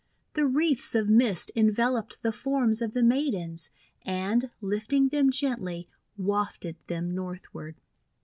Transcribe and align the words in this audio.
The 0.33 0.47
wreaths 0.47 0.95
of 0.95 1.09
mist 1.11 1.51
en 1.55 1.69
veloped 1.69 2.21
the 2.23 2.31
forms 2.31 2.81
of 2.81 2.93
the 2.93 3.03
Maidens, 3.03 3.69
and, 4.01 4.49
lifting 4.59 5.09
them 5.09 5.29
gently, 5.29 5.87
wafted 6.17 6.77
them 6.87 7.13
northward. 7.13 7.75